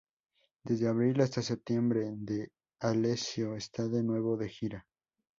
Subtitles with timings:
[0.63, 2.09] Desde abril hasta septiembre
[2.79, 4.87] D'Alessio está de nuevo de gira.